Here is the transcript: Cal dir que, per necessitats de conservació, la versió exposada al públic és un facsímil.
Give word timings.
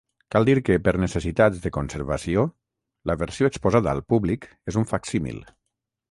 Cal 0.35 0.45
dir 0.49 0.53
que, 0.67 0.75
per 0.85 0.91
necessitats 1.01 1.59
de 1.65 1.71
conservació, 1.75 2.45
la 3.11 3.15
versió 3.23 3.51
exposada 3.51 3.93
al 3.97 4.01
públic 4.13 4.47
és 4.73 4.79
un 4.83 4.89
facsímil. 4.93 5.39